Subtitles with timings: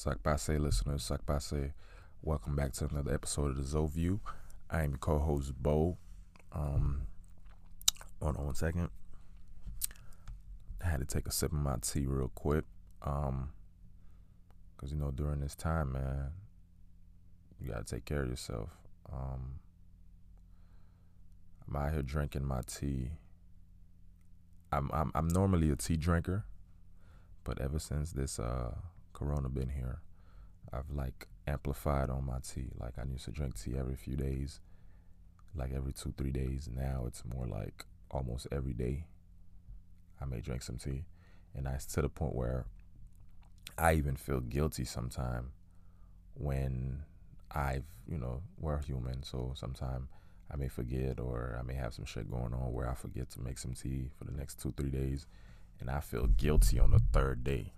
[0.00, 1.72] Sakpase listeners, Sakpase,
[2.22, 4.20] welcome back to another episode of the Zoe View.
[4.70, 5.98] I am co-host Bo.
[6.54, 7.02] Um,
[8.22, 8.88] hold on one second.
[10.82, 12.64] I had to take a sip of my tea real quick.
[13.02, 13.50] Um,
[14.78, 16.28] cause you know during this time, man,
[17.60, 18.70] you gotta take care of yourself.
[19.12, 19.56] Um,
[21.68, 23.10] I'm out here drinking my tea.
[24.72, 26.46] I'm I'm I'm normally a tea drinker,
[27.44, 28.70] but ever since this uh
[29.20, 30.00] Corona been here,
[30.72, 32.70] I've like amplified on my tea.
[32.80, 34.60] Like I used to drink tea every few days,
[35.54, 36.70] like every two three days.
[36.74, 39.04] Now it's more like almost every day.
[40.22, 41.04] I may drink some tea,
[41.54, 42.64] and I to the point where
[43.76, 45.50] I even feel guilty sometimes
[46.32, 47.02] when
[47.50, 50.08] I've you know we're human, so sometimes
[50.50, 53.40] I may forget or I may have some shit going on where I forget to
[53.42, 55.26] make some tea for the next two three days,
[55.78, 57.74] and I feel guilty on the third day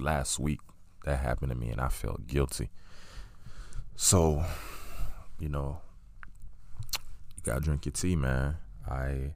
[0.00, 0.60] last week
[1.04, 2.70] that happened to me and I felt guilty.
[3.96, 4.44] So,
[5.38, 5.80] you know,
[7.36, 8.56] you gotta drink your tea, man.
[8.88, 9.34] I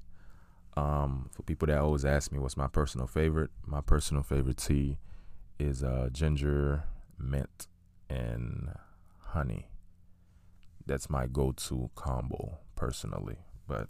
[0.77, 4.98] um for people that always ask me what's my personal favorite, my personal favorite tea
[5.59, 6.85] is uh ginger,
[7.19, 7.69] mint,
[8.09, 8.70] and
[9.19, 9.69] honey.
[10.87, 13.39] That's my go-to combo personally.
[13.67, 13.89] But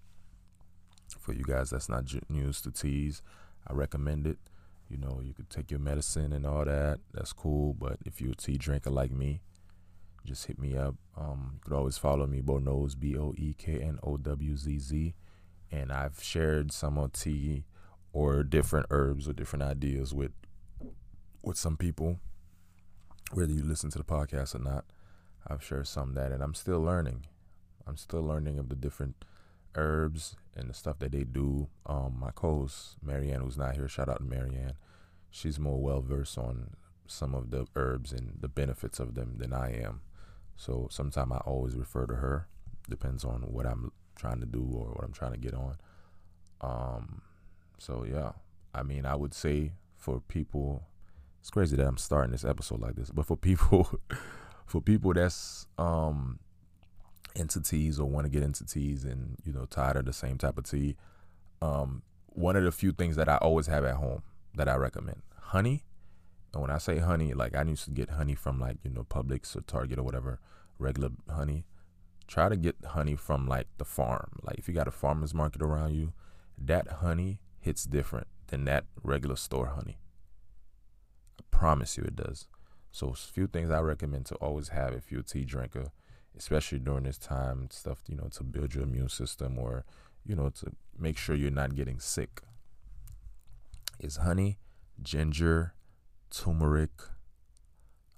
[1.18, 3.22] for you guys that's not news to teas,
[3.66, 4.38] I recommend it.
[4.94, 7.00] You know, you could take your medicine and all that.
[7.12, 7.74] That's cool.
[7.74, 9.40] But if you're a tea drinker like me,
[10.24, 10.94] just hit me up.
[11.16, 14.56] Um, you could always follow me, Bo Knows, B O E K N O W
[14.56, 15.14] Z Z.
[15.72, 17.64] And I've shared some of tea
[18.12, 20.30] or different herbs or different ideas with
[21.42, 22.20] with some people,
[23.32, 24.84] whether you listen to the podcast or not.
[25.44, 27.26] I've shared some that, and I'm still learning.
[27.84, 29.24] I'm still learning of the different
[29.74, 31.66] herbs and the stuff that they do.
[31.84, 34.74] Um, my co-host Marianne, who's not here, shout out to Marianne.
[35.34, 36.76] She's more well versed on
[37.08, 40.02] some of the herbs and the benefits of them than I am.
[40.56, 42.46] So sometimes I always refer to her.
[42.88, 45.76] Depends on what I'm trying to do or what I'm trying to get on.
[46.60, 47.22] Um,
[47.78, 48.30] so yeah,
[48.72, 50.84] I mean, I would say for people,
[51.40, 53.90] it's crazy that I'm starting this episode like this, but for people,
[54.66, 56.38] for people that's um
[57.34, 60.38] into teas or want to get into teas and you know tired of the same
[60.38, 60.94] type of tea
[61.60, 64.22] um, one of the few things that i always have at home
[64.54, 65.22] that i recommend.
[65.36, 65.84] Honey
[66.52, 69.04] and when i say honey like i used to get honey from like you know
[69.04, 70.40] publix or target or whatever
[70.78, 71.64] regular honey.
[72.26, 74.38] Try to get honey from like the farm.
[74.42, 76.12] Like if you got a farmer's market around you
[76.56, 79.98] that honey hits different than that regular store honey.
[81.38, 82.46] I promise you it does.
[82.90, 85.92] So a few things i recommend to always have if you're a tea drinker
[86.36, 89.84] especially during this time, stuff, you know, to build your immune system or,
[90.26, 92.42] you know, to make sure you're not getting sick,
[93.98, 94.58] is honey,
[95.02, 95.74] ginger,
[96.30, 96.90] turmeric,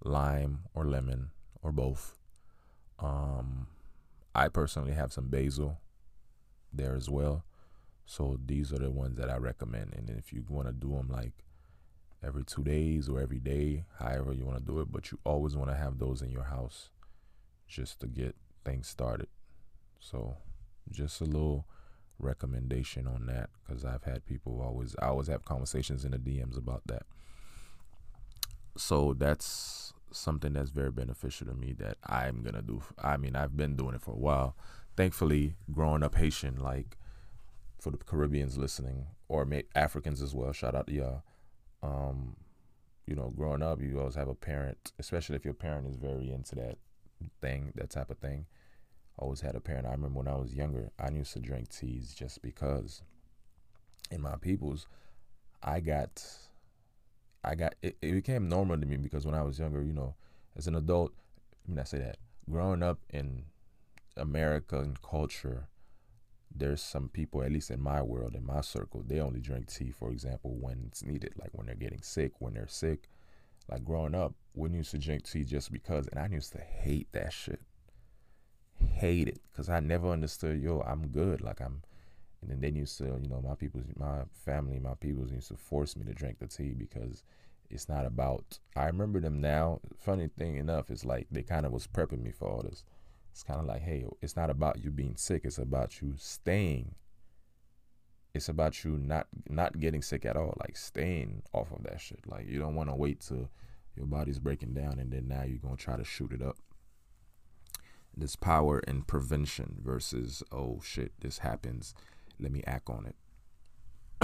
[0.02, 1.30] lime, or lemon,
[1.62, 2.14] or both.
[2.98, 3.68] Um,
[4.34, 5.80] I personally have some basil
[6.72, 7.44] there as well.
[8.06, 9.94] So these are the ones that I recommend.
[9.94, 11.32] And if you want to do them like
[12.24, 15.56] every two days or every day, however you want to do it, but you always
[15.56, 16.90] want to have those in your house
[17.66, 19.28] just to get things started.
[19.98, 20.36] So,
[20.90, 21.66] just a little
[22.18, 26.56] recommendation on that because I've had people always I always have conversations in the DMs
[26.56, 27.02] about that.
[28.76, 32.82] So that's something that's very beneficial to me that I'm gonna do.
[33.02, 34.56] I mean, I've been doing it for a while.
[34.96, 36.96] Thankfully, growing up Haitian, like
[37.80, 40.52] for the Caribbeans listening or Africans as well.
[40.52, 41.22] Shout out to y'all.
[41.82, 42.36] Um,
[43.06, 46.32] you know, growing up, you always have a parent, especially if your parent is very
[46.32, 46.78] into that
[47.40, 48.46] thing, that type of thing.
[49.18, 49.86] Always had a parent.
[49.86, 53.02] I remember when I was younger, I used to drink teas just because.
[54.10, 54.86] In my peoples,
[55.64, 56.22] I got,
[57.42, 60.14] I got it, it became normal to me because when I was younger, you know,
[60.56, 61.12] as an adult,
[61.66, 62.18] I mean, I say that
[62.48, 63.46] growing up in
[64.16, 65.66] American culture,
[66.54, 69.90] there's some people, at least in my world, in my circle, they only drink tea,
[69.90, 73.08] for example, when it's needed, like when they're getting sick, when they're sick,
[73.68, 77.08] like growing up, we used to drink tea just because, and I used to hate
[77.12, 77.60] that shit.
[78.92, 80.60] Hate it, cause I never understood.
[80.62, 81.40] Yo, I'm good.
[81.40, 81.82] Like I'm,
[82.40, 85.56] and then they used to, you know, my people, my family, my people used to
[85.56, 87.22] force me to drink the tea because
[87.70, 88.58] it's not about.
[88.74, 89.80] I remember them now.
[89.98, 92.84] Funny thing enough, it's like they kind of was prepping me for all this.
[93.32, 95.42] It's kind of like, hey, it's not about you being sick.
[95.44, 96.94] It's about you staying
[98.36, 102.20] it's about you not not getting sick at all, like staying off of that shit.
[102.26, 103.48] Like you don't want to wait till
[103.96, 106.56] your body's breaking down and then now you're gonna try to shoot it up.
[108.16, 111.94] This power in prevention versus oh shit, this happens,
[112.40, 113.16] let me act on it.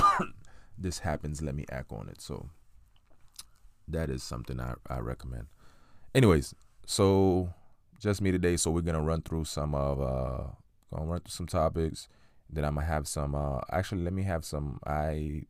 [0.79, 2.21] this happens, let me act on it.
[2.21, 2.49] So
[3.89, 5.47] that is something I, I recommend.
[6.15, 6.55] Anyways,
[6.87, 7.53] so
[8.01, 8.57] just me today.
[8.57, 10.51] So we're gonna run through some of uh
[10.91, 12.09] gonna run through some topics.
[12.51, 15.43] Then I'm gonna have some uh actually let me have some I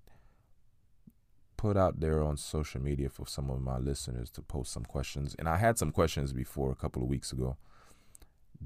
[1.56, 5.36] put out there on social media for some of my listeners to post some questions.
[5.38, 7.56] And I had some questions before a couple of weeks ago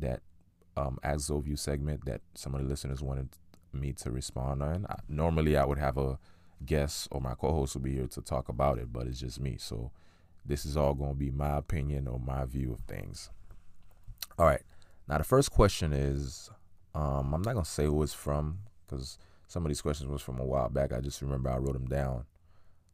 [0.01, 0.21] that
[0.77, 3.29] um as Zoview segment that some of the listeners wanted
[3.73, 4.87] me to respond on.
[4.89, 6.19] I, normally I would have a
[6.65, 9.57] guest or my co-host would be here to talk about it, but it's just me.
[9.59, 9.91] So
[10.45, 13.31] this is all going to be my opinion or my view of things.
[14.39, 14.63] All right.
[15.09, 16.51] Now the first question is,
[16.95, 20.41] um, I'm not gonna say who it's from because some of these questions was from
[20.41, 20.93] a while back.
[20.93, 22.25] I just remember I wrote them down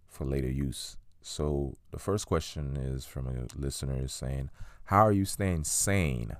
[0.08, 0.96] for later use.
[1.22, 4.50] So the first question is from a listener is saying,
[4.84, 6.37] "How are you staying sane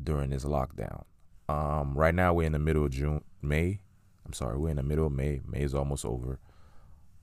[0.00, 1.04] during this lockdown?"
[1.48, 3.80] Um, right now we're in the middle of June, May.
[4.24, 5.40] I'm sorry, we're in the middle of May.
[5.46, 6.38] May is almost over.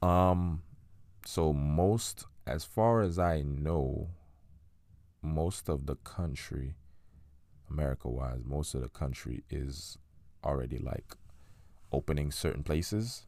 [0.01, 0.63] Um,
[1.25, 4.09] so most, as far as I know,
[5.21, 6.75] most of the country,
[7.69, 9.97] America wise, most of the country is
[10.43, 11.15] already like
[11.91, 13.25] opening certain places,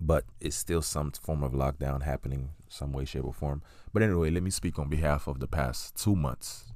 [0.00, 3.62] but it's still some form of lockdown happening, some way, shape, or form.
[3.92, 6.72] But anyway, let me speak on behalf of the past two months.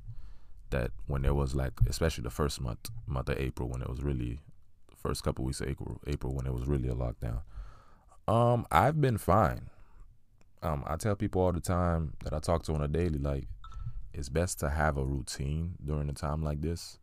[0.77, 4.03] That when there was like, especially the first month, month of April, when it was
[4.03, 4.41] really
[4.95, 7.41] first couple weeks of April, April when it was really a lockdown.
[8.29, 9.71] Um, I've been fine.
[10.63, 13.49] Um, I tell people all the time that I talk to on a daily, like,
[14.13, 16.99] it's best to have a routine during a time like this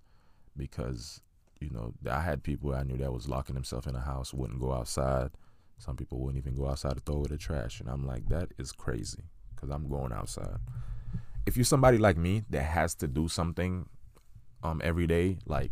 [0.55, 1.21] because,
[1.59, 4.59] you know, I had people I knew that was locking themselves in a house, wouldn't
[4.59, 5.31] go outside.
[5.79, 7.79] Some people wouldn't even go outside to throw away the trash.
[7.79, 9.23] And I'm like, that is crazy
[9.55, 10.59] because I'm going outside.
[11.45, 13.87] If you're somebody like me that has to do something
[14.61, 15.71] um every day, like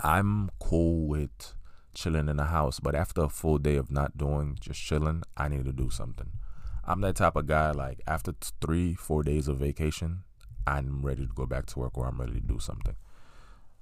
[0.00, 1.54] I'm cool with
[1.94, 5.48] chilling in the house, but after a full day of not doing, just chilling, I
[5.48, 6.30] need to do something.
[6.84, 7.72] I'm that type of guy.
[7.72, 10.24] Like after three, four days of vacation,
[10.66, 12.96] I'm ready to go back to work or I'm ready to do something.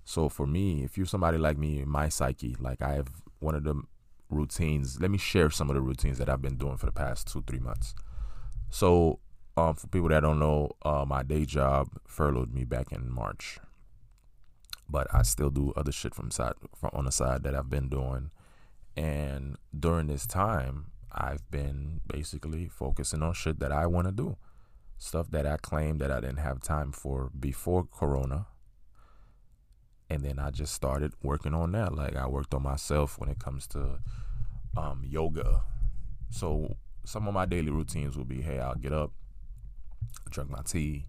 [0.04, 3.08] So for me, if you're somebody like me, my psyche, like I have
[3.40, 3.82] one of the
[4.30, 5.00] routines.
[5.00, 7.42] Let me share some of the routines that I've been doing for the past two,
[7.46, 7.94] three months.
[8.70, 9.20] So,
[9.56, 13.58] um, for people that don't know, uh, my day job furloughed me back in March
[14.88, 17.88] but I still do other shit from side from on the side that I've been
[17.88, 18.30] doing.
[18.96, 24.36] And during this time, I've been basically focusing on shit that I want to do.
[24.98, 28.46] Stuff that I claimed that I didn't have time for before corona.
[30.08, 31.94] And then I just started working on that.
[31.94, 33.98] Like I worked on myself when it comes to
[34.76, 35.62] um, yoga.
[36.30, 39.12] So some of my daily routines will be, hey, I'll get up,
[40.30, 41.06] drink my tea,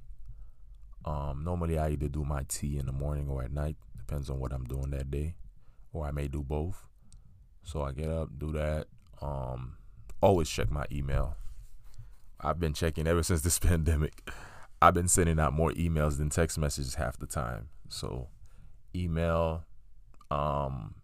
[1.06, 4.40] um, normally, I either do my tea in the morning or at night, depends on
[4.40, 5.36] what I'm doing that day,
[5.94, 6.84] or I may do both.
[7.64, 8.88] So I get up, do that.
[9.22, 9.78] Um,
[10.20, 11.38] always check my email.
[12.42, 14.30] I've been checking ever since this pandemic.
[14.82, 17.70] I've been sending out more emails than text messages half the time.
[17.88, 18.30] So,
[18.96, 19.64] email.
[20.32, 20.96] Um,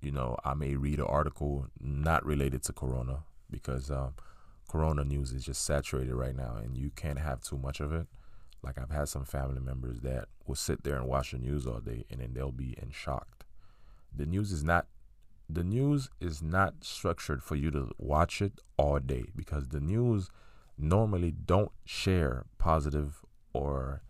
[0.00, 4.14] you know, I may read an article not related to Corona because um,
[4.68, 8.06] Corona news is just saturated right now, and you can't have too much of it.
[8.62, 11.80] Like I've had some family members that will sit there and watch the news all
[11.80, 13.44] day and then they'll be in shocked.
[14.14, 14.86] The news is not
[15.48, 20.28] the news is not structured for you to watch it all day because the news
[20.76, 24.02] normally don't share positive or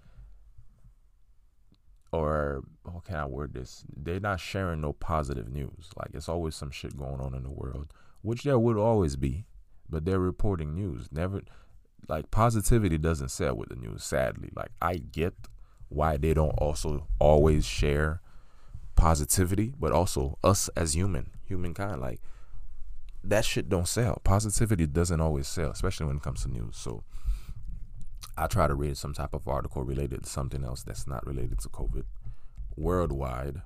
[2.11, 3.85] or how can I word this?
[3.95, 5.91] They're not sharing no positive news.
[5.97, 9.45] Like it's always some shit going on in the world, which there would always be,
[9.88, 11.09] but they're reporting news.
[11.11, 11.42] Never
[12.09, 14.50] like positivity doesn't sell with the news sadly.
[14.54, 15.35] Like i get
[15.88, 18.21] why they don't also always share
[18.95, 22.21] positivity but also us as human humankind like
[23.25, 24.21] that shit don't sell.
[24.25, 26.76] Positivity doesn't always sell especially when it comes to news.
[26.76, 27.04] So
[28.37, 31.59] i try to read some type of article related to something else that's not related
[31.61, 32.04] to covid
[32.76, 33.62] worldwide.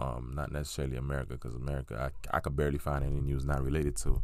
[0.00, 3.96] Um not necessarily america because america I, I could barely find any news not related
[3.98, 4.22] to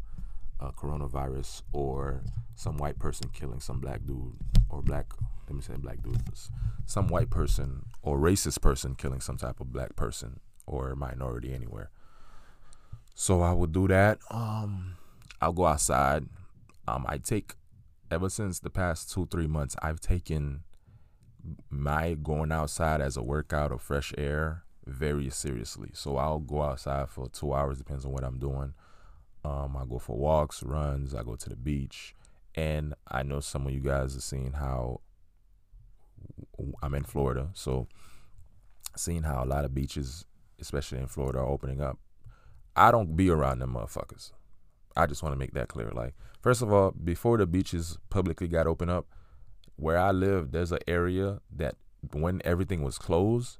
[0.64, 2.22] uh, coronavirus or
[2.54, 4.36] some white person killing some black dude
[4.70, 5.12] or black
[5.46, 6.16] let me say black dude
[6.86, 11.90] some white person or racist person killing some type of black person or minority anywhere.
[13.14, 14.18] So i would do that.
[14.30, 14.96] Um
[15.40, 16.24] i'll go outside.
[16.88, 17.54] Um i take
[18.10, 20.62] ever since the past two three months i've taken
[21.68, 25.90] my going outside as a workout or fresh air very seriously.
[25.92, 28.74] So i'll go outside for two hours depends on what i'm doing
[29.44, 31.14] um, I go for walks, runs.
[31.14, 32.14] I go to the beach,
[32.54, 35.00] and I know some of you guys are seeing how
[36.82, 37.86] I'm in Florida, so
[38.96, 40.24] seeing how a lot of beaches,
[40.60, 41.98] especially in Florida, are opening up.
[42.76, 44.32] I don't be around them motherfuckers.
[44.96, 45.90] I just want to make that clear.
[45.90, 49.06] Like, first of all, before the beaches publicly got opened up,
[49.76, 51.74] where I live, there's an area that
[52.12, 53.58] when everything was closed,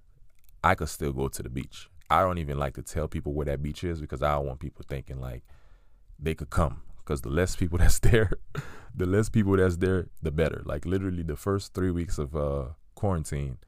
[0.62, 1.88] I could still go to the beach.
[2.08, 4.60] I don't even like to tell people where that beach is because I don't want
[4.60, 5.42] people thinking like
[6.24, 6.82] they could come.
[6.98, 8.32] Because the less people that's there,
[8.94, 10.62] the less people that's there, the better.
[10.64, 12.64] Like literally, the first three weeks of uh,
[12.94, 13.58] quarantine,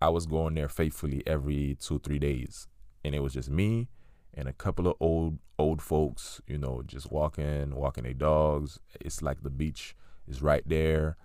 [0.00, 2.68] I was going there faithfully every two three days,
[3.04, 3.88] and it was just me
[4.32, 8.78] and a couple of old old folks, you know, just walking, walking their dogs.
[9.00, 9.94] It's like the beach
[10.26, 11.16] is right there.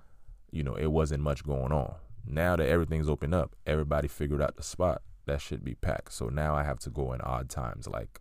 [0.51, 1.95] You know, it wasn't much going on.
[2.25, 5.01] Now that everything's open up, everybody figured out the spot.
[5.25, 6.13] That should be packed.
[6.13, 8.19] So now I have to go in odd times, like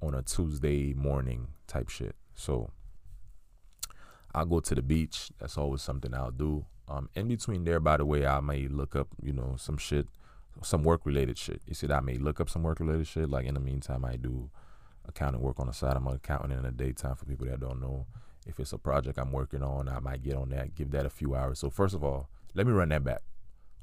[0.00, 2.14] on a Tuesday morning type shit.
[2.34, 2.70] So
[4.34, 5.30] I'll go to the beach.
[5.38, 6.66] That's always something I'll do.
[6.88, 10.08] Um, in between there, by the way, I may look up, you know, some shit
[10.62, 11.62] some work related shit.
[11.66, 13.30] You see, that I may look up some work related shit.
[13.30, 14.50] Like in the meantime, I do
[15.06, 15.96] accounting work on the side.
[15.96, 18.06] I'm an accountant in the daytime for people that don't know.
[18.46, 21.10] If it's a project I'm working on, I might get on that, give that a
[21.10, 21.58] few hours.
[21.58, 23.22] So first of all, let me run that back.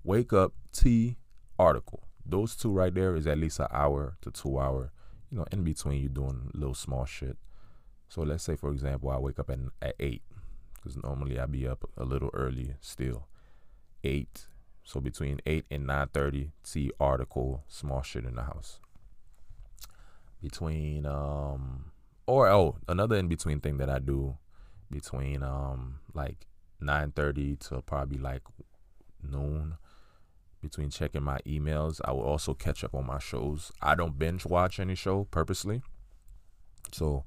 [0.03, 1.17] Wake up, tea,
[1.59, 2.03] article.
[2.25, 4.91] Those two right there is at least an hour to two hour.
[5.31, 7.37] You know, in between you doing little small shit.
[8.09, 10.21] So let's say, for example, I wake up at at eight,
[10.75, 13.27] because normally I be up a little early still.
[14.03, 14.47] Eight,
[14.83, 18.79] so between eight and nine thirty, see article, small shit in the house.
[20.41, 21.91] Between um
[22.25, 24.37] or oh, another in between thing that I do
[24.89, 26.47] between um like
[26.79, 28.43] nine thirty to probably like
[29.21, 29.77] noon.
[30.61, 33.71] Between checking my emails, I will also catch up on my shows.
[33.81, 35.81] I don't binge watch any show purposely.
[36.91, 37.25] So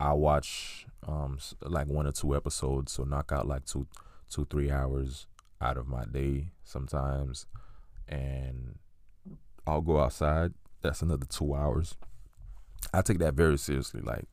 [0.00, 3.86] I watch um like one or two episodes, so knock out like two
[4.28, 5.26] two, three hours
[5.60, 7.46] out of my day sometimes
[8.08, 8.78] and
[9.66, 10.52] I'll go outside.
[10.82, 11.94] That's another two hours.
[12.92, 14.00] I take that very seriously.
[14.00, 14.24] Like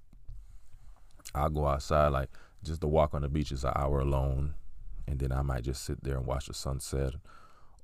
[1.35, 2.29] I'll go outside, like
[2.63, 4.55] just to walk on the beach is an hour alone.
[5.07, 7.15] And then I might just sit there and watch the sunset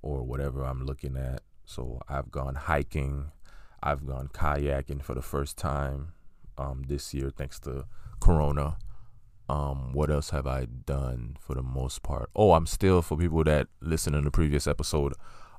[0.05, 1.41] or whatever I'm looking at.
[1.65, 3.31] So I've gone hiking.
[3.81, 6.13] I've gone kayaking for the first time
[6.57, 7.85] um, this year, thanks to
[8.19, 8.77] Corona.
[9.49, 12.29] Um, what else have I done for the most part?
[12.35, 15.13] Oh, I'm still for people that listen to the previous episode.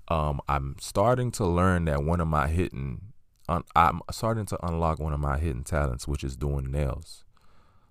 [0.09, 3.13] Um, I'm starting to learn that one of my hidden,
[3.49, 7.25] un, I'm starting to unlock one of my hidden talents, which is doing nails.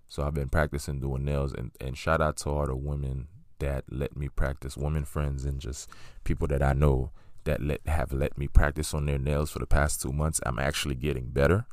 [0.08, 3.28] So I've been practicing doing nails, and and shout out to all the women
[3.60, 5.90] that let me practice, women friends, and just
[6.24, 7.12] people that I know
[7.46, 10.40] that let have let me practice on their nails for the past two months.
[10.46, 11.66] I'm actually getting better,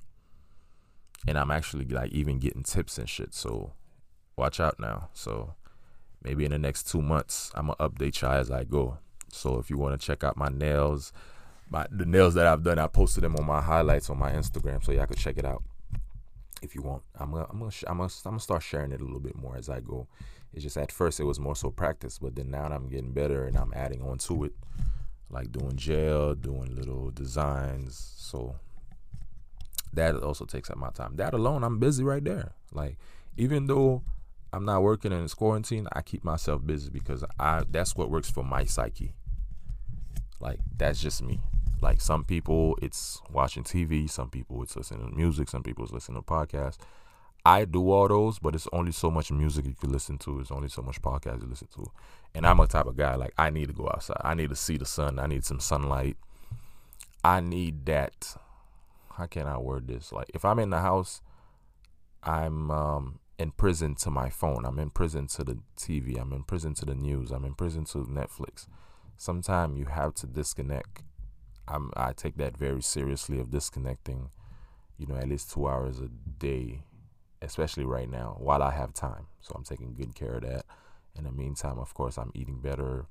[1.27, 3.35] and I'm actually like even getting tips and shit.
[3.35, 3.73] So
[4.37, 5.09] watch out now.
[5.12, 5.55] So
[6.23, 8.99] maybe in the next two months, I'm gonna update y'all as I go.
[9.31, 11.12] So if you want to check out my nails,
[11.71, 14.85] my the nails that I've done, I posted them on my highlights on my Instagram,
[14.85, 15.62] so y'all can check it out
[16.61, 17.03] if you want.
[17.19, 19.57] I'm gonna I'm gonna I'm gonna, I'm gonna start sharing it a little bit more
[19.57, 20.07] as I go.
[20.52, 23.47] It's just at first it was more so practice, but then now I'm getting better
[23.47, 24.52] and I'm adding on to it,
[25.30, 28.14] like doing gel, doing little designs.
[28.16, 28.56] So
[29.92, 31.16] that also takes up my time.
[31.16, 32.52] That alone, I'm busy right there.
[32.73, 32.99] Like
[33.37, 34.02] even though
[34.52, 38.30] I'm not working and it's quarantine, I keep myself busy because I that's what works
[38.30, 39.14] for my psyche.
[40.40, 41.40] Like that's just me.
[41.80, 45.92] Like some people it's watching TV, some people it's listening to music, some people it's
[45.92, 46.78] listening to podcasts.
[47.45, 50.41] I do all those, but it's only so much music you can listen to.
[50.41, 51.91] It's only so much podcast you listen to.
[52.35, 54.21] And I'm a type of guy like I need to go outside.
[54.23, 55.19] I need to see the sun.
[55.19, 56.17] I need some sunlight.
[57.25, 58.37] I need that.
[59.17, 60.13] How can I word this?
[60.13, 61.21] Like if I'm in the house,
[62.23, 64.65] I'm um in prison to my phone.
[64.65, 66.19] I'm in prison to the TV.
[66.21, 67.33] I'm in prison to the news.
[67.33, 68.69] I'm in prison to Netflix.
[69.17, 71.03] Sometimes you have to disconnect.
[71.69, 74.31] I'm, I take that very seriously of disconnecting,
[74.99, 76.83] you know, at least two hours a day,
[77.43, 79.27] especially right now while I have time.
[79.41, 80.65] So I'm taking good care of that.
[81.17, 83.07] In the meantime, of course, I'm eating better,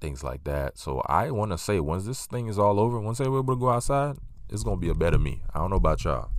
[0.00, 0.78] things like that.
[0.78, 3.56] So I want to say, once this thing is all over, once we're able to
[3.56, 4.16] go outside,
[4.50, 5.42] it's gonna be a better me.
[5.54, 6.30] I don't know about y'all.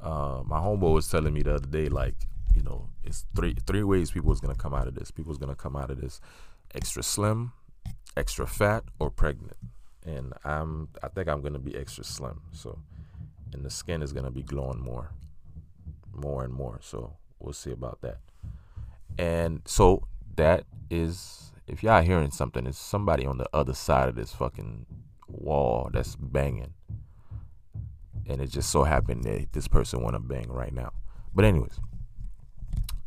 [0.00, 2.14] Uh, my homeboy was telling me the other day, like,
[2.54, 5.10] you know, it's three three ways people is gonna come out of this.
[5.10, 6.20] People's gonna come out of this
[6.74, 7.52] extra slim,
[8.16, 9.56] extra fat, or pregnant.
[10.04, 12.42] And I'm I think I'm gonna be extra slim.
[12.52, 12.78] So
[13.52, 15.10] and the skin is gonna be glowing more.
[16.16, 16.80] More and more.
[16.82, 18.18] So we'll see about that.
[19.18, 20.06] And so
[20.36, 24.86] that is if y'all hearing something, it's somebody on the other side of this fucking
[25.28, 26.74] wall that's banging
[28.28, 30.92] and it just so happened that this person want to bang right now.
[31.34, 31.78] But anyways,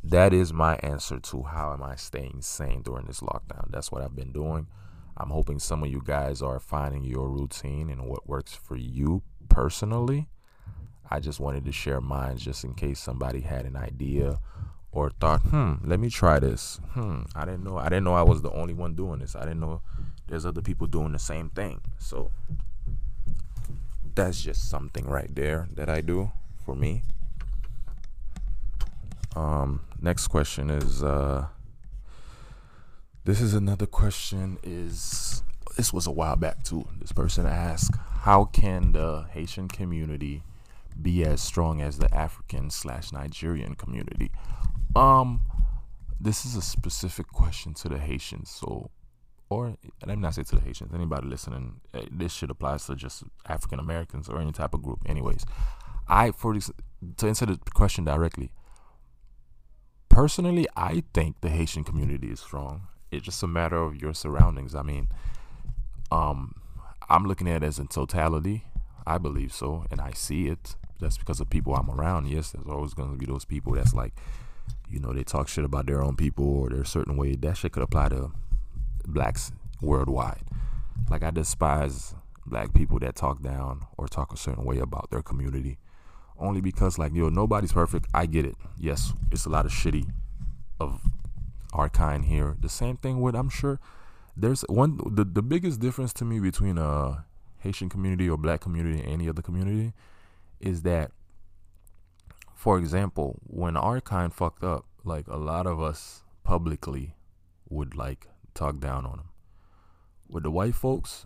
[0.04, 3.70] that is my answer to how am I staying sane during this lockdown.
[3.70, 4.68] That's what I've been doing.
[5.18, 9.22] I'm hoping some of you guys are finding your routine and what works for you
[9.50, 10.30] personally.
[11.10, 14.40] I just wanted to share mine just in case somebody had an idea
[14.92, 16.80] or thought, hmm, let me try this.
[16.92, 17.78] Hmm, I didn't know.
[17.78, 19.36] I didn't know I was the only one doing this.
[19.36, 19.82] I didn't know
[20.28, 21.82] there's other people doing the same thing.
[21.98, 22.32] So
[24.16, 26.32] that's just something right there that I do
[26.66, 27.04] for me.
[29.36, 31.48] Um, next question is uh,
[33.26, 35.44] this is another question is
[35.78, 36.88] this was a while back too.
[37.00, 40.44] This person asked, how can the Haitian community
[41.02, 44.32] be as strong as the African slash Nigerian community?
[44.96, 45.42] Um,
[46.20, 48.92] this is a specific question to the Haitians, so
[49.50, 49.76] or
[50.06, 53.24] let me not say to the Haitians, anybody listening, eh, this should apply to just
[53.48, 55.00] African Americans or any type of group.
[55.08, 55.44] Anyways,
[56.08, 58.52] I for to answer the question directly,
[60.08, 62.88] personally, I think the Haitian community is strong.
[63.12, 64.76] It's just a matter of your surroundings.
[64.76, 65.08] I mean,
[66.12, 66.56] um,
[67.10, 68.66] I'm looking at it as in totality.
[69.08, 70.76] I believe so, and I see it.
[71.00, 72.28] That's because of people I'm around.
[72.28, 74.14] Yes, there's always going to be those people that's like,
[74.90, 77.36] you know, they talk shit about their own people or their certain way.
[77.36, 78.32] That shit could apply to
[79.06, 79.52] blacks
[79.82, 80.42] worldwide.
[81.10, 82.14] Like I despise
[82.46, 85.78] black people that talk down or talk a certain way about their community.
[86.38, 88.08] Only because like yo, nobody's perfect.
[88.14, 88.56] I get it.
[88.78, 90.10] Yes, it's a lot of shitty
[90.80, 91.02] of
[91.74, 92.56] our kind here.
[92.60, 93.80] The same thing with I'm sure
[94.36, 97.26] there's one the, the biggest difference to me between a
[97.60, 99.94] Haitian community or black community and any other community
[100.60, 101.12] is that
[102.60, 107.16] for example, when our kind fucked up, like a lot of us publicly
[107.70, 109.30] would like talk down on them.
[110.28, 111.26] With the white folks,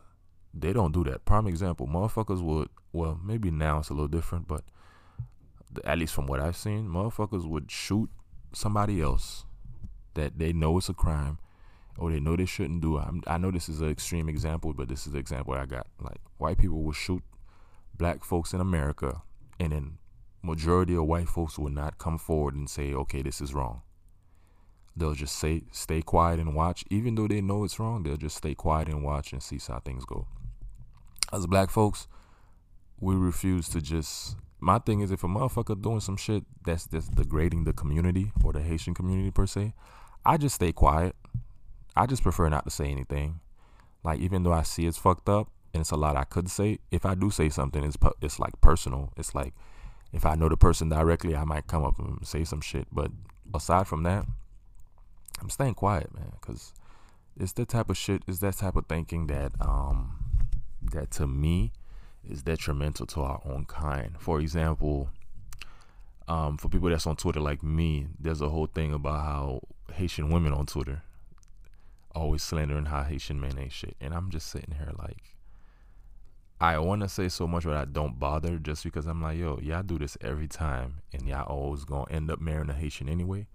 [0.54, 1.25] they don't do that.
[1.25, 4.63] Prime example, motherfuckers would, well, maybe now it's a little different, but
[5.84, 8.12] at least from what I've seen, motherfuckers would shoot
[8.54, 9.46] somebody else
[10.13, 11.39] that they know it's a crime
[11.98, 13.00] or they know they shouldn't do.
[13.00, 15.88] i I know this is an extreme example, but this is the example I got.
[16.00, 17.24] Like white people will shoot
[18.04, 19.22] black folks in America,
[19.62, 19.98] and then
[20.42, 23.82] majority of white folks will not come forward and say, "Okay, this is wrong."
[24.94, 26.84] They'll just say, stay quiet and watch.
[26.89, 29.80] Even though they know it's wrong, they'll just stay quiet and watch and see how
[29.80, 30.28] things go.
[31.32, 32.10] As black folks,
[33.00, 34.36] we refuse to just.
[34.60, 38.52] My thing is, if a motherfucker doing some shit that's that's degrading the community or
[38.52, 39.74] the Haitian community per se,
[40.26, 41.16] I just stay quiet.
[41.96, 43.39] I just prefer not to say anything.
[44.04, 46.80] Like even though I see it's fucked up and it's a lot I could say,
[46.92, 49.12] if I do say something, it's it's like personal.
[49.18, 49.54] It's like
[50.12, 52.88] if I know the person directly, I might come up and say some shit.
[52.92, 53.12] But
[53.54, 54.26] aside from that,
[55.42, 56.74] I'm staying quiet, man, because
[57.38, 60.18] it's the type of shit, it's that type of thinking that um
[60.92, 61.72] that to me
[62.30, 64.16] is detrimental to our own kind.
[64.20, 65.10] For example,
[66.28, 69.62] um, for people that's on Twitter like me, there's a whole thing about how
[69.94, 71.02] Haitian women on Twitter
[72.16, 75.36] always slandering how Haitian men ain't shit, and I'm just sitting here like.
[76.63, 79.60] I want to say so much, but I don't bother just because I'm like, yo,
[79.62, 83.47] y'all do this every time, and y'all always gonna end up marrying a Haitian anyway.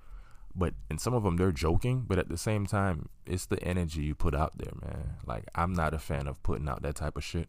[0.54, 2.04] But in some of them, they're joking.
[2.06, 5.14] But at the same time, it's the energy you put out there, man.
[5.24, 7.48] Like I'm not a fan of putting out that type of shit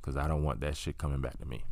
[0.00, 1.64] because I don't want that shit coming back to me.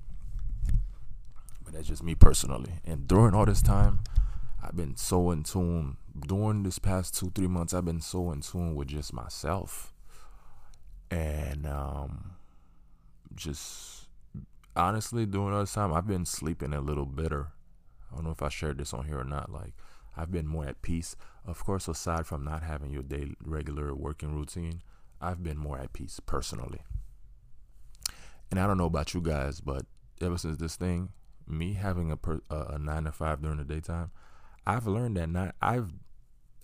[1.64, 2.80] But that's just me personally.
[2.84, 4.00] And during all this time,
[4.62, 5.96] I've been so in tune.
[6.26, 9.94] During this past two, three months, I've been so in tune with just myself.
[11.10, 12.32] And um,
[13.34, 14.08] just
[14.76, 17.48] honestly, during all this time, I've been sleeping a little better.
[18.10, 19.50] I don't know if I shared this on here or not.
[19.50, 19.74] Like,
[20.16, 21.16] I've been more at peace.
[21.46, 24.82] Of course, aside from not having your daily regular working routine,
[25.20, 26.80] I've been more at peace personally.
[28.50, 29.86] And I don't know about you guys, but
[30.20, 31.10] ever since this thing,
[31.46, 34.10] me having a per, a nine to five during the daytime,
[34.66, 35.92] I've learned that not I've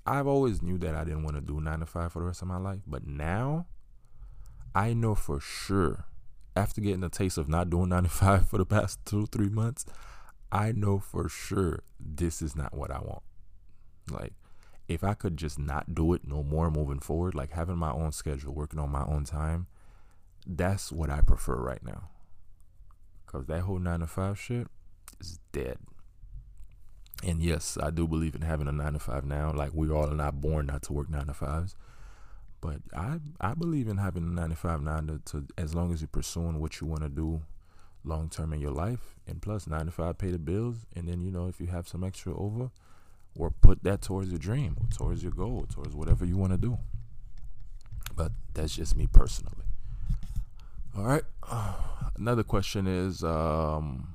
[0.06, 2.42] I've always knew that I didn't want to do nine to five for the rest
[2.42, 3.66] of my life, but now
[4.74, 6.04] I know for sure
[6.58, 9.48] after getting a taste of not doing nine to five for the past two three
[9.48, 9.86] months,
[10.50, 13.22] I know for sure this is not what I want.
[14.10, 14.32] Like,
[14.88, 18.12] if I could just not do it no more moving forward, like having my own
[18.12, 19.66] schedule, working on my own time,
[20.46, 22.08] that's what I prefer right now.
[23.26, 24.66] Cause that whole nine to five shit
[25.20, 25.76] is dead.
[27.22, 29.52] And yes, I do believe in having a nine to five now.
[29.52, 31.76] Like we all are not born not to work nine to fives.
[32.60, 36.08] But I I believe in having a nine nine to, to as long as you're
[36.08, 37.42] pursuing what you want to do
[38.04, 39.16] long term in your life.
[39.26, 40.86] And plus nine to five pay the bills.
[40.96, 42.70] And then, you know, if you have some extra over,
[43.36, 46.58] or put that towards your dream or towards your goal, towards whatever you want to
[46.58, 46.78] do.
[48.16, 49.64] But that's just me personally.
[50.96, 51.22] All right.
[52.18, 54.14] Another question is um,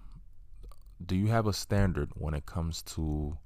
[1.04, 3.38] Do you have a standard when it comes to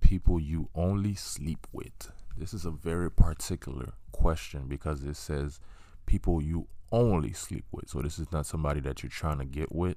[0.00, 2.12] people you only sleep with?
[2.36, 5.60] This is a very particular question because it says
[6.06, 7.88] people you only sleep with.
[7.88, 9.96] So this is not somebody that you're trying to get with.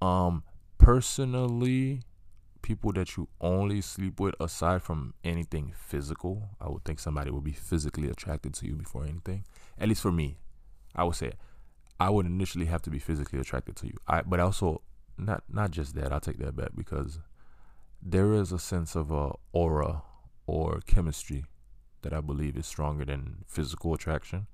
[0.00, 0.44] Um,
[0.78, 2.02] personally,
[2.62, 7.44] people that you only sleep with, aside from anything physical, I would think somebody would
[7.44, 9.44] be physically attracted to you before anything.
[9.78, 10.38] At least for me,
[10.94, 11.32] I would say
[11.98, 13.94] I would initially have to be physically attracted to you.
[14.06, 14.82] I, but also
[15.18, 16.12] not not just that.
[16.12, 17.20] I'll take that back because
[18.02, 20.02] there is a sense of a aura
[20.46, 21.44] or chemistry
[22.06, 24.46] that I believe is stronger than physical attraction.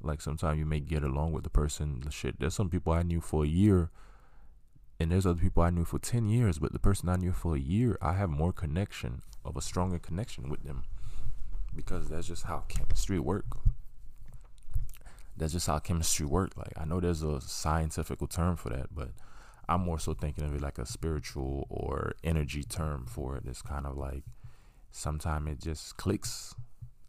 [0.00, 2.00] Like sometimes you may get along with the person.
[2.04, 2.38] The shit.
[2.38, 3.90] There's some people I knew for a year
[5.00, 7.56] and there's other people I knew for 10 years, but the person I knew for
[7.56, 10.84] a year, I have more connection of a stronger connection with them
[11.74, 13.46] because that's just how chemistry work.
[15.36, 16.56] That's just how chemistry work.
[16.56, 19.08] Like I know there's a scientific term for that, but
[19.68, 23.42] I'm more so thinking of it like a spiritual or energy term for it.
[23.46, 24.22] It's kind of like
[24.90, 26.54] sometimes it just clicks,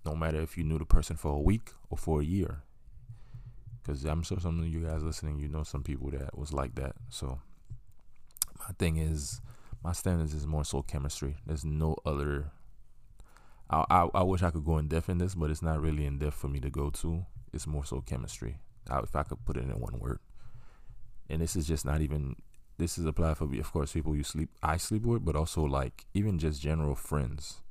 [0.07, 2.63] no matter if you knew the person for a week or for a year.
[3.83, 6.75] Because I'm sure some of you guys listening, you know some people that was like
[6.75, 6.93] that.
[7.09, 7.39] So
[8.59, 9.41] my thing is
[9.83, 11.35] my standards is more so chemistry.
[11.45, 12.51] There's no other.
[13.69, 16.05] I, I, I wish I could go in depth in this, but it's not really
[16.05, 17.25] in depth for me to go to.
[17.53, 18.57] It's more so chemistry.
[18.89, 20.19] I, if I could put it in one word,
[21.29, 22.37] and this is just not even.
[22.77, 24.49] This is applied for, of course, people you sleep.
[24.61, 27.61] I sleep with, but also like even just general friends.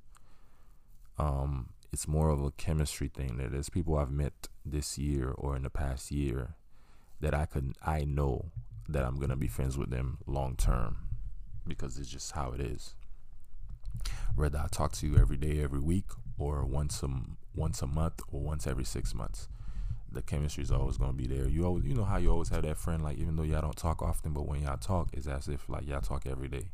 [1.16, 3.39] Um, it's more of a chemistry thing.
[3.39, 6.55] That there's people I've met this year or in the past year
[7.23, 8.51] that I could I know
[8.87, 10.99] that I'm gonna be friends with them long term
[11.67, 12.95] because it's just how it is.
[14.35, 16.05] Whether I talk to you every day, every week,
[16.39, 17.09] or once a
[17.55, 19.49] once a month, or once every six months,
[20.13, 21.49] the chemistry is always gonna be there.
[21.49, 23.75] You always, you know how you always have that friend, like even though y'all don't
[23.75, 26.73] talk often, but when y'all talk, it's as if like y'all talk every day.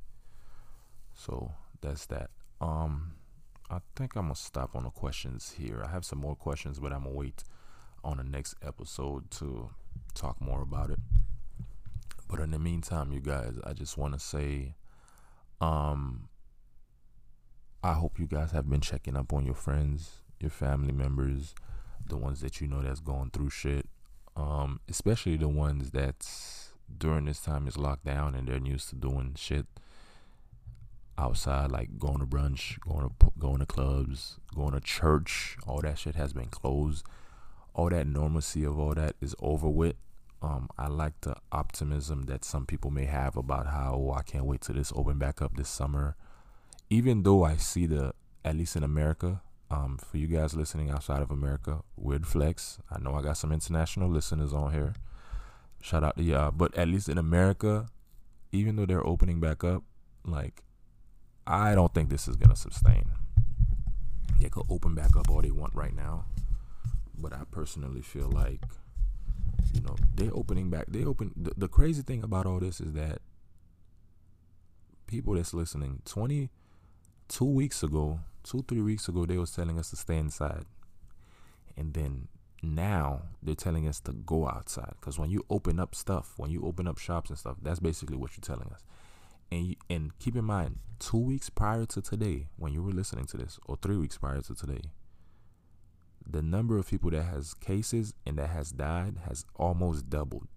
[1.15, 2.31] So that's that.
[2.61, 3.13] Um,
[3.73, 5.83] I think I'm gonna stop on the questions here.
[5.83, 7.43] I have some more questions, but I'm gonna wait
[8.05, 9.71] on the next episode to
[10.15, 10.99] talk more about it.
[12.29, 14.75] But in the meantime, you guys, I just want to say,
[15.63, 16.29] um,
[17.83, 21.55] I hope you guys have been checking up on your friends, your family members,
[22.07, 23.89] the ones that you know that's going through shit.
[24.37, 26.27] Um, especially the ones that
[26.99, 29.67] during this time is locked down and they're used to doing shit
[31.23, 35.57] outside, like going to brunch, going to going to clubs, going to church.
[35.67, 37.07] All that shit has been closed.
[37.75, 39.97] All that normalcy of all that is over with.
[40.43, 44.45] Um, I like the optimism that some people may have about how oh, I can't
[44.45, 46.17] wait till this open back up this summer.
[46.91, 48.13] Even though I see the,
[48.45, 52.79] at least in America, um, for you guys listening outside of America, weird flex.
[52.91, 54.95] I know I got some international listeners on here.
[55.81, 56.51] Shout out to y'all.
[56.51, 57.87] But at least in America,
[58.51, 59.85] even though they're opening back up,
[60.27, 60.63] like,
[61.47, 63.05] I don't think this is going to sustain.
[64.41, 66.25] They could open back up all they want right now.
[67.19, 68.61] But I personally feel like
[69.73, 70.87] you know, they're opening back.
[70.89, 71.33] They open.
[71.37, 73.21] The, the crazy thing about all this is that
[75.07, 76.51] people that's listening, twenty
[77.29, 80.65] two weeks ago, two three weeks ago, they was telling us to stay inside,
[81.77, 82.29] and then
[82.63, 84.95] now they're telling us to go outside.
[85.01, 88.17] Because when you open up stuff, when you open up shops and stuff, that's basically
[88.17, 88.81] what you're telling us.
[89.53, 93.27] And you, and keep in mind, two weeks prior to today, when you were listening
[93.27, 94.81] to this, or three weeks prior to today,
[96.27, 100.49] the number of people that has cases and that has died has almost doubled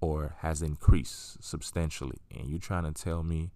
[0.00, 2.18] or has increased substantially.
[2.34, 3.52] And you're trying to tell me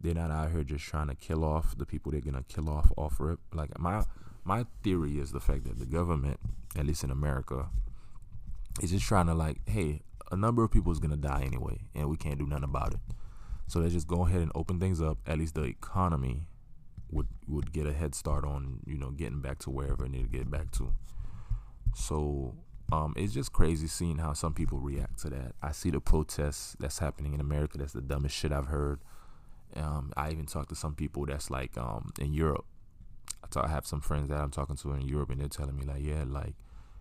[0.00, 2.90] they're not out here just trying to kill off the people they're gonna kill off
[2.96, 3.40] off rip.
[3.52, 4.04] Like my
[4.44, 6.40] my theory is the fact that the government,
[6.74, 7.68] at least in America,
[8.80, 10.00] is just trying to like, hey,
[10.34, 13.00] a number of people is gonna die anyway, and we can't do nothing about it.
[13.66, 15.18] So let's just go ahead and open things up.
[15.26, 16.46] At least the economy
[17.10, 20.30] would would get a head start on you know getting back to wherever I need
[20.30, 20.92] to get back to.
[21.94, 22.54] So
[22.92, 25.54] um, it's just crazy seeing how some people react to that.
[25.62, 27.78] I see the protests that's happening in America.
[27.78, 29.00] That's the dumbest shit I've heard.
[29.76, 32.66] Um, I even talked to some people that's like um, in Europe.
[33.42, 35.76] I, talk, I have some friends that I'm talking to in Europe, and they're telling
[35.76, 36.54] me like, yeah, like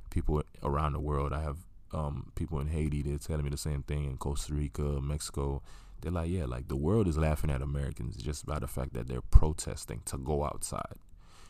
[0.10, 1.34] people around the world.
[1.34, 1.58] I have
[1.94, 3.02] um, people in Haiti.
[3.02, 5.62] They're telling me the same thing in Costa Rica, Mexico
[6.04, 9.08] they're like, yeah, like the world is laughing at Americans just by the fact that
[9.08, 10.98] they're protesting to go outside.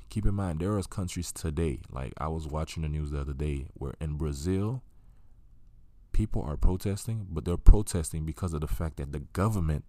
[0.10, 3.34] Keep in mind, there are countries today, like I was watching the news the other
[3.34, 4.84] day, where in Brazil,
[6.12, 9.86] people are protesting, but they're protesting because of the fact that the government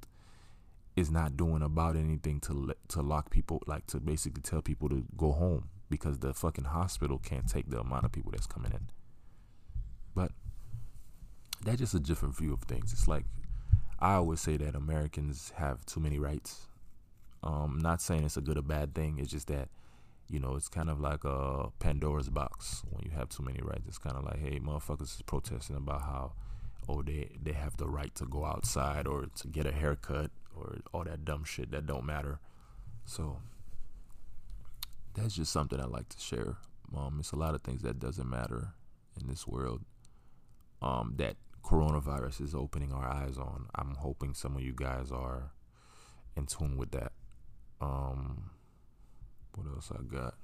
[0.96, 5.04] is not doing about anything to to lock people, like to basically tell people to
[5.14, 8.88] go home because the fucking hospital can't take the amount of people that's coming in.
[10.14, 10.32] But
[11.64, 12.92] that's just a different view of things.
[12.92, 13.24] It's like
[13.98, 16.68] I always say that Americans have too many rights.
[17.42, 19.18] Um, not saying it's a good or bad thing.
[19.18, 19.68] It's just that,
[20.28, 23.84] you know, it's kind of like a Pandora's box when you have too many rights.
[23.86, 26.32] It's kind of like, hey, motherfuckers is protesting about how,
[26.88, 30.76] oh they they have the right to go outside or to get a haircut or
[30.92, 32.40] all that dumb shit that don't matter.
[33.04, 33.38] So
[35.14, 36.56] that's just something I like to share.
[36.96, 38.74] Um, it's a lot of things that doesn't matter
[39.20, 39.82] in this world.
[40.82, 43.66] Um, that coronavirus is opening our eyes on.
[43.74, 45.50] I'm hoping some of you guys are
[46.36, 47.12] in tune with that.
[47.80, 48.50] Um,
[49.54, 50.34] what else I got?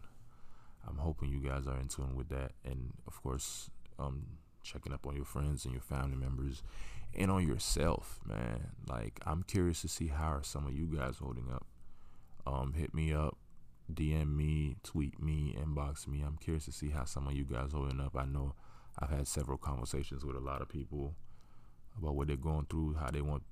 [0.89, 4.27] I'm hoping you guys are in tune with that, and of course, um,
[4.63, 6.63] checking up on your friends and your family members,
[7.15, 8.69] and on yourself, man.
[8.89, 11.67] Like, I'm curious to see how are some of you guys holding up.
[12.47, 13.37] Um, hit me up,
[13.93, 16.23] DM me, tweet me, inbox me.
[16.27, 18.17] I'm curious to see how some of you guys holding up.
[18.17, 18.55] I know
[19.01, 21.15] I've had several conversations with a lot of people
[21.97, 23.43] about what they're going through, how they want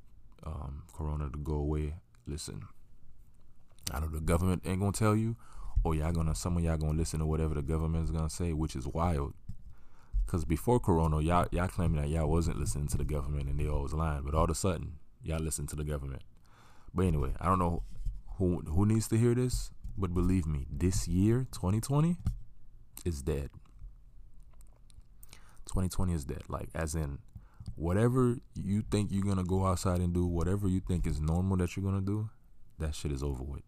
[0.44, 1.94] um, Corona to go away.
[2.26, 2.62] Listen,
[3.92, 5.36] I know the government ain't gonna tell you,
[5.82, 8.52] or y'all gonna some of y'all gonna listen to whatever the government is gonna say,
[8.52, 9.34] which is wild.
[10.26, 13.66] Cause before Corona, y'all y'all claiming that y'all wasn't listening to the government and they
[13.66, 16.22] always lying, but all of a sudden y'all listen to the government.
[16.92, 17.82] But anyway, I don't know
[18.36, 22.16] who who needs to hear this, but believe me, this year, 2020,
[23.04, 23.50] is dead.
[25.68, 26.42] 2020 is dead.
[26.48, 27.18] Like as in
[27.74, 31.76] whatever you think you're gonna go outside and do, whatever you think is normal that
[31.76, 32.30] you're gonna do,
[32.78, 33.62] that shit is over with.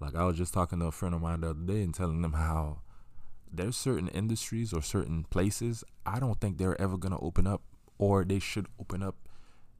[0.00, 2.22] Like I was just talking to a friend of mine the other day and telling
[2.22, 2.80] them how
[3.50, 7.62] there's certain industries or certain places I don't think they're ever gonna open up
[7.98, 9.16] or they should open up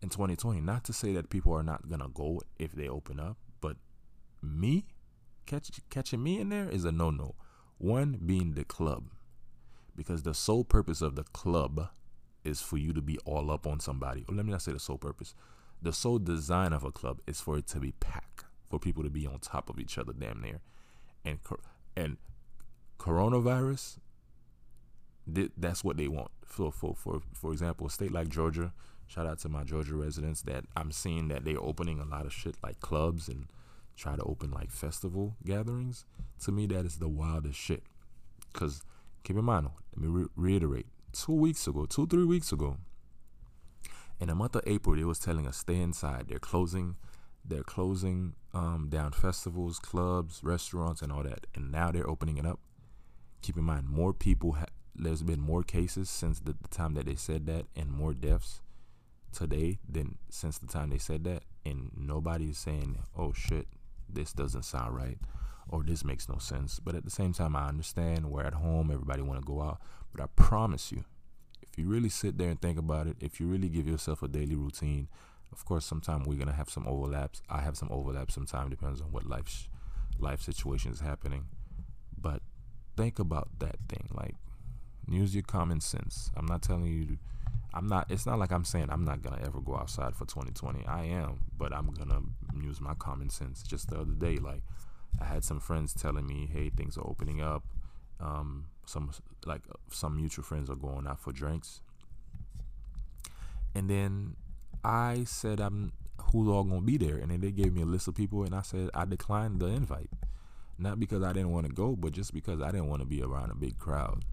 [0.01, 0.61] in 2020.
[0.61, 3.77] Not to say that people are not gonna go if they open up, but
[4.43, 4.87] me
[5.47, 7.35] catch, catching me in there is a no-no.
[7.79, 9.07] One being the club,
[9.97, 11.89] because the sole purpose of the club
[12.45, 14.25] is for you to be all up on somebody.
[14.29, 15.35] Or let me not say the sole purpose.
[15.81, 19.11] The sole design of a club is for it to be packed, for people to
[19.11, 20.61] be on top of each other, damn near.
[21.25, 21.39] And
[21.97, 22.17] and
[22.99, 23.99] coronavirus,
[25.27, 26.31] that's what they want.
[26.45, 28.73] For for for for example, a state like Georgia.
[29.07, 32.33] Shout out to my Georgia residents that I'm seeing that they're opening a lot of
[32.33, 33.47] shit like clubs and
[33.95, 36.07] try to open like festival gatherings.
[36.45, 37.83] To me, that is the wildest shit.
[38.55, 38.83] Cause
[39.23, 42.77] keep in mind, let me re- reiterate: two weeks ago, two, three weeks ago,
[44.21, 46.27] in the month of April, they was telling us stay inside.
[46.29, 46.97] They're closing,
[47.45, 51.47] they're closing um, down festivals, clubs, restaurants, and all that.
[51.55, 52.61] And now they're opening it up.
[53.43, 54.53] Keep in mind, more people.
[54.53, 58.15] Ha- there's been more cases since the, the time that they said that, and more
[58.15, 58.61] deaths
[59.33, 61.43] today than since the time they said that.
[61.65, 63.67] And nobody is saying, "Oh shit,
[64.09, 65.19] this doesn't sound right."
[65.69, 66.81] Or this makes no sense.
[66.81, 69.81] But at the same time, I understand we're at home, everybody want to go out.
[70.15, 71.05] But I promise you,
[71.63, 74.29] if you really sit there and think about it, if you really give yourself a
[74.29, 75.09] daily routine,
[75.53, 77.43] of course, sometimes we're gonna have some overlaps.
[77.49, 78.35] I have some overlaps.
[78.35, 79.69] Sometimes depends on what life sh-
[80.19, 81.47] life situation is happening.
[82.19, 82.43] But
[82.97, 84.09] think about that thing.
[84.13, 84.35] Like,
[85.09, 86.31] use your common sense.
[86.37, 87.05] I'm not telling you.
[87.05, 87.19] To,
[87.75, 88.11] I'm not.
[88.11, 90.87] It's not like I'm saying I'm not gonna ever go outside for 2020.
[90.87, 92.21] I am, but I'm gonna
[92.55, 93.63] use my common sense.
[93.63, 94.63] Just the other day, like
[95.21, 97.65] I had some friends telling me, "Hey, things are opening up."
[98.21, 99.11] Um, some
[99.47, 101.81] like some mutual friends are going out for drinks,
[103.75, 104.37] and then
[104.85, 105.93] I said, "I'm
[106.33, 108.55] who's all gonna be there?" And then they gave me a list of people, and
[108.55, 110.11] I said I declined the invite,
[110.79, 113.23] not because I didn't want to go, but just because I didn't want to be
[113.23, 114.25] around a big crowd.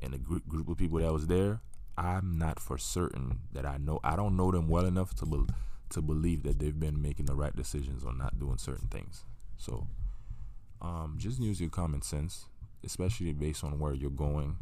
[0.00, 1.60] And the group group of people that was there,
[1.96, 4.00] I'm not for certain that I know.
[4.04, 5.46] I don't know them well enough to be,
[5.90, 9.24] to believe that they've been making the right decisions on not doing certain things.
[9.58, 9.86] So
[10.80, 12.46] um, just use your common sense,
[12.84, 14.56] especially based on where you're going.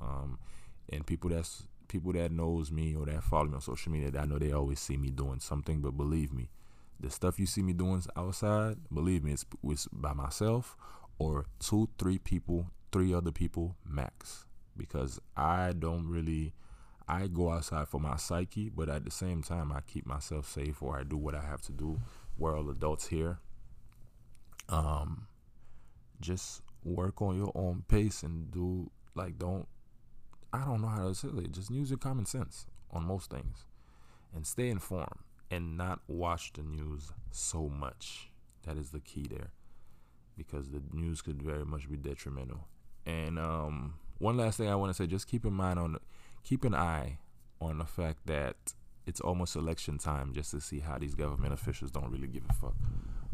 [0.00, 0.38] Um,
[0.90, 4.26] and people that's people that knows me or that follow me on social media, I
[4.26, 5.80] know they always see me doing something.
[5.80, 6.50] But believe me,
[7.00, 10.76] the stuff you see me doing outside, believe me, it's, it's by myself
[11.18, 14.44] or two, three people, three other people max.
[14.76, 16.52] Because I don't really,
[17.08, 20.82] I go outside for my psyche, but at the same time, I keep myself safe
[20.82, 22.00] or I do what I have to do.
[22.36, 23.38] We're all adults here
[24.68, 25.26] um,
[26.20, 29.66] just work on your own pace and do like don't
[30.52, 31.52] I don't know how to say it.
[31.52, 33.66] Just use your common sense on most things
[34.34, 38.30] and stay informed and not watch the news so much.
[38.64, 39.50] That is the key there
[40.36, 42.66] because the news could very much be detrimental.
[43.04, 45.96] And um, one last thing I want to say: just keep in mind on,
[46.44, 47.18] keep an eye
[47.60, 48.56] on the fact that
[49.06, 52.52] it's almost election time, just to see how these government officials don't really give a
[52.52, 52.74] fuck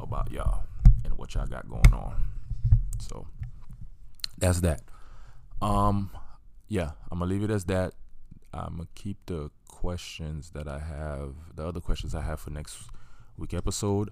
[0.00, 0.64] about y'all
[1.04, 2.22] and what y'all got going on.
[3.00, 3.26] So
[4.38, 4.82] that's that.
[5.62, 6.10] Um,
[6.68, 7.94] yeah, I'm gonna leave it as that.
[8.52, 12.78] I'm gonna keep the questions that I have, the other questions I have for next
[13.36, 14.10] week episode.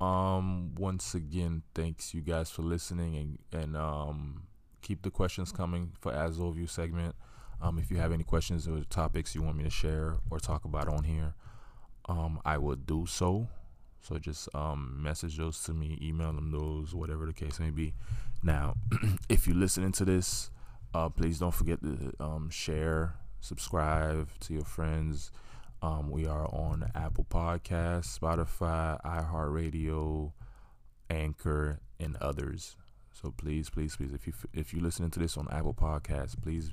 [0.00, 4.42] Um, once again, thanks you guys for listening and and um
[4.82, 7.14] keep the questions coming for As Overview segment.
[7.60, 10.64] Um, if you have any questions or topics you want me to share or talk
[10.64, 11.34] about on here,
[12.06, 13.48] um, I will do so.
[14.04, 17.94] So just um, message those to me, email them those, whatever the case may be.
[18.42, 18.74] Now,
[19.30, 20.50] if you're listening to this,
[20.92, 25.32] uh, please don't forget to um, share, subscribe to your friends.
[25.80, 30.32] Um, we are on Apple Podcasts, Spotify, iHeartRadio,
[31.10, 32.76] Anchor, and others.
[33.12, 36.72] So please, please, please, if you if you're listening to this on Apple Podcasts, please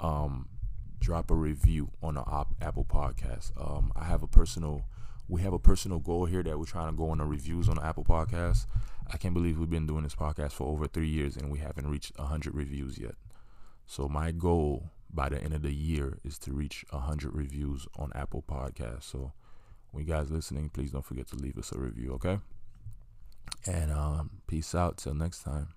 [0.00, 0.48] um,
[1.00, 2.24] drop a review on the
[2.60, 3.52] Apple Podcast.
[3.58, 4.84] Um, I have a personal,
[5.28, 7.76] we have a personal goal here that we're trying to go on the reviews on
[7.76, 8.66] the Apple Podcast.
[9.12, 11.88] I can't believe we've been doing this podcast for over three years and we haven't
[11.88, 13.14] reached hundred reviews yet.
[13.86, 18.12] So my goal by the end of the year is to reach hundred reviews on
[18.14, 19.04] Apple Podcasts.
[19.04, 19.32] So
[19.90, 22.38] when you guys listening, please don't forget to leave us a review, okay?
[23.66, 25.68] And um, peace out till next time.